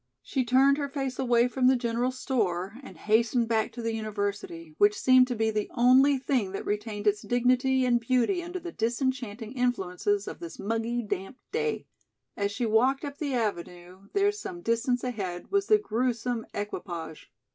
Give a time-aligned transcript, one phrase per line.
[0.23, 4.73] She turned her face away from the general store and hastened back to the University,
[4.79, 8.71] which seemed to be the only thing that retained its dignity and beauty under the
[8.71, 11.85] disenchanting influences of this muggy, damp day.
[12.35, 17.29] As she walked up the avenue, there some distance ahead was the gruesome equipage.